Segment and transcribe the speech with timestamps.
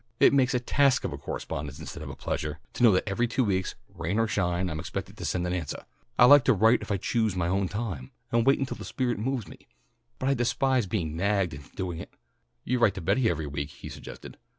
[0.19, 3.27] It makes a task of a correspondence instead of a pleasuah, to know that every
[3.27, 5.85] two weeks, rain or shine, I'm expected to send an answah.
[6.17, 8.83] I like to write if I can choose my own time, and wait till the
[8.83, 9.67] spirit moves me,
[10.17, 12.15] but I despise to be nagged into doing it."
[12.63, 14.37] "You write to Betty every week," he suggested.